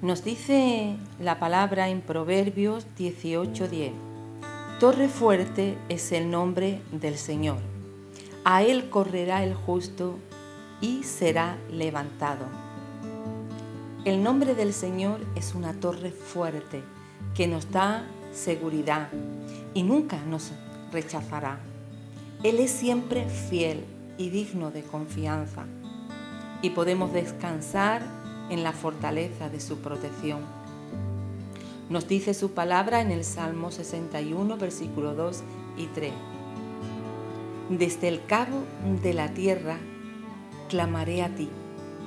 Nos 0.00 0.22
dice 0.22 0.94
la 1.18 1.40
palabra 1.40 1.88
en 1.88 2.02
Proverbios 2.02 2.86
18:10. 2.96 3.90
Torre 4.78 5.08
fuerte 5.08 5.76
es 5.88 6.12
el 6.12 6.30
nombre 6.30 6.80
del 6.92 7.16
Señor. 7.16 7.58
A 8.44 8.62
él 8.62 8.90
correrá 8.90 9.42
el 9.42 9.54
justo 9.54 10.20
y 10.80 11.02
será 11.02 11.56
levantado. 11.72 12.46
El 14.04 14.22
nombre 14.22 14.54
del 14.54 14.72
Señor 14.72 15.18
es 15.34 15.56
una 15.56 15.72
torre 15.72 16.12
fuerte 16.12 16.80
que 17.34 17.48
nos 17.48 17.72
da 17.72 18.06
seguridad 18.32 19.08
y 19.74 19.82
nunca 19.82 20.18
nos 20.30 20.52
rechazará. 20.92 21.58
Él 22.44 22.60
es 22.60 22.70
siempre 22.70 23.28
fiel 23.28 23.84
y 24.16 24.30
digno 24.30 24.70
de 24.70 24.84
confianza 24.84 25.64
y 26.62 26.70
podemos 26.70 27.12
descansar 27.12 28.17
en 28.50 28.62
la 28.62 28.72
fortaleza 28.72 29.48
de 29.48 29.60
su 29.60 29.78
protección. 29.78 30.40
Nos 31.90 32.06
dice 32.06 32.34
su 32.34 32.50
palabra 32.52 33.00
en 33.00 33.10
el 33.10 33.24
Salmo 33.24 33.70
61, 33.70 34.56
versículo 34.58 35.14
2 35.14 35.42
y 35.76 35.86
3. 35.86 36.12
Desde 37.70 38.08
el 38.08 38.24
cabo 38.24 38.62
de 39.02 39.14
la 39.14 39.32
tierra 39.32 39.78
clamaré 40.68 41.22
a 41.22 41.34
ti. 41.34 41.48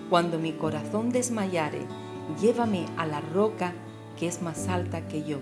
Cuando 0.10 0.40
mi 0.40 0.54
corazón 0.54 1.12
desmayare, 1.12 1.82
llévame 2.40 2.86
a 2.98 3.06
la 3.06 3.22
roca 3.22 3.74
que 4.20 4.28
es 4.28 4.42
más 4.42 4.68
alta 4.68 5.08
que 5.08 5.24
yo, 5.24 5.38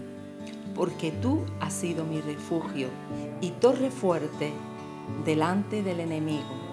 porque 0.76 1.12
tú 1.12 1.42
has 1.60 1.74
sido 1.74 2.06
mi 2.06 2.22
refugio 2.22 2.88
y 3.42 3.52
torre 3.52 3.92
fuerte 3.92 4.54
delante 5.26 5.84
del 5.84 6.00
enemigo. 6.00 6.69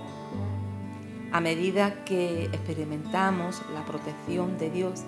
A 1.32 1.40
medida 1.40 2.04
que 2.04 2.44
experimentamos 2.44 3.60
la 3.74 3.84
protección 3.84 4.58
de 4.58 4.70
Dios, 4.70 5.02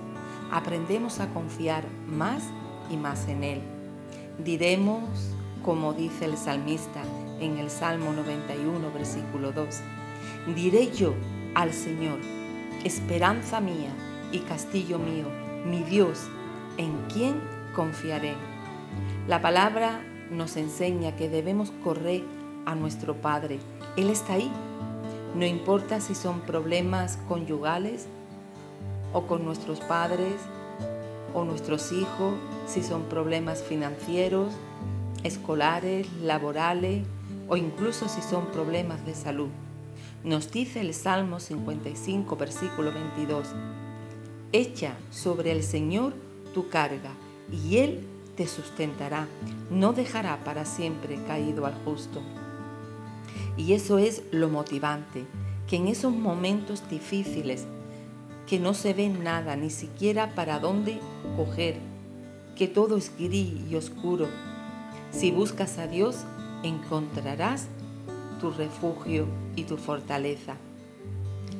aprendemos 0.51 1.21
a 1.21 1.29
confiar 1.29 1.85
más 2.07 2.43
y 2.91 2.97
más 2.97 3.29
en 3.29 3.45
Él. 3.45 3.61
Diremos, 4.45 5.03
como 5.65 5.95
dice 5.95 6.25
el 6.25 6.37
salmista 6.37 7.03
en 7.41 7.59
el 7.59 7.71
Salmo 7.71 8.13
91, 8.13 8.93
versículo 8.93 9.53
2, 9.53 9.81
diré 10.55 10.91
yo 10.93 11.15
al 11.55 11.73
Señor, 11.73 12.19
esperanza 12.85 13.61
mía 13.61 13.91
y 14.33 14.41
castillo 14.41 14.99
mío, 14.99 15.27
mi 15.65 15.83
Dios, 15.83 16.29
en 16.77 16.93
quien 17.13 17.41
confiaré. 17.75 18.35
La 19.27 19.41
palabra 19.41 20.01
nos 20.31 20.57
enseña 20.57 21.17
que 21.17 21.29
debemos 21.29 21.71
correr 21.85 22.25
a 22.67 22.75
nuestro 22.75 23.15
Padre. 23.15 23.61
Él 23.97 24.11
está 24.11 24.35
ahí 24.35 24.51
no 25.35 25.45
importa 25.45 26.01
si 26.01 26.15
son 26.15 26.41
problemas 26.41 27.19
conyugales 27.29 28.07
o 29.13 29.27
con 29.27 29.45
nuestros 29.45 29.81
padres 29.81 30.35
o 31.35 31.45
nuestros 31.45 31.93
hijos, 31.93 32.35
si 32.67 32.83
son 32.83 33.03
problemas 33.05 33.63
financieros, 33.63 34.53
escolares, 35.25 36.11
laborales 36.23 37.05
o 37.49 37.57
incluso 37.57 38.09
si 38.09 38.23
son 38.23 38.47
problemas 38.47 39.05
de 39.07 39.15
salud. 39.15 39.49
Nos 40.25 40.51
dice 40.51 40.81
el 40.81 40.95
Salmo 40.95 41.41
55, 41.41 42.37
versículo 42.37 42.93
22, 42.93 43.49
Echa 44.53 44.95
sobre 45.11 45.53
el 45.53 45.63
Señor 45.63 46.15
tu 46.55 46.69
carga 46.69 47.13
y 47.53 47.77
Él 47.77 48.07
te 48.37 48.47
sustentará, 48.47 49.27
no 49.71 49.93
dejará 49.93 50.39
para 50.45 50.65
siempre 50.65 51.19
caído 51.27 51.67
al 51.67 51.75
justo. 51.85 52.23
Y 53.59 53.75
eso 53.75 53.99
es 53.99 54.23
lo 54.31 54.49
motivante, 54.49 55.27
que 55.67 55.77
en 55.77 55.89
esos 55.89 56.15
momentos 56.15 56.89
difíciles, 56.89 57.67
que 58.47 58.59
no 58.59 58.73
se 58.73 58.95
ve 58.95 59.09
nada, 59.09 59.57
ni 59.57 59.69
siquiera 59.69 60.35
para 60.35 60.61
dónde 60.61 61.01
coger, 61.37 61.77
que 62.57 62.69
todo 62.69 62.97
es 62.97 63.13
gris 63.19 63.53
y 63.69 63.75
oscuro, 63.75 64.29
si 65.11 65.31
buscas 65.33 65.79
a 65.79 65.87
Dios, 65.87 66.19
encontrarás 66.63 67.67
tu 68.41 68.51
refugio 68.51 69.27
y 69.57 69.65
tu 69.65 69.77
fortaleza. 69.77 70.57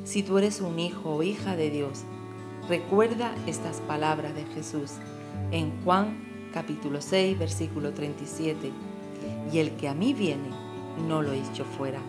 Si 0.05 0.23
tú 0.23 0.37
eres 0.37 0.61
un 0.61 0.79
hijo 0.79 1.15
o 1.15 1.23
hija 1.23 1.55
de 1.55 1.69
Dios, 1.69 2.03
recuerda 2.67 3.35
estas 3.45 3.81
palabras 3.81 4.33
de 4.33 4.45
Jesús 4.55 4.93
en 5.51 5.71
Juan 5.83 6.29
capítulo 6.53 7.01
6, 7.01 7.37
versículo 7.37 7.91
37. 7.93 8.71
Y 9.51 9.59
el 9.59 9.71
que 9.71 9.87
a 9.87 9.93
mí 9.93 10.13
viene, 10.13 10.49
no 11.07 11.21
lo 11.21 11.33
he 11.33 11.39
hecho 11.39 11.65
fuera. 11.65 11.99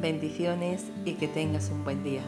Bendiciones 0.00 0.84
y 1.04 1.14
que 1.14 1.28
tengas 1.28 1.70
un 1.70 1.84
buen 1.84 2.02
día. 2.02 2.22